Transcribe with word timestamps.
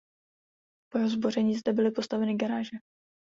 Po 0.91 0.97
jeho 0.97 1.09
zboření 1.09 1.55
zde 1.55 1.73
byly 1.73 1.91
postaveny 1.91 2.35
garáže. 2.35 2.77